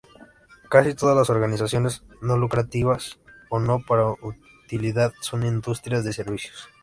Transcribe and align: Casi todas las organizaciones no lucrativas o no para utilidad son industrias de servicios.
Casi 0.71 0.95
todas 0.95 1.15
las 1.15 1.29
organizaciones 1.29 2.01
no 2.23 2.35
lucrativas 2.35 3.19
o 3.51 3.59
no 3.59 3.81
para 3.87 4.07
utilidad 4.09 5.13
son 5.21 5.45
industrias 5.45 6.03
de 6.03 6.11
servicios. 6.11 6.69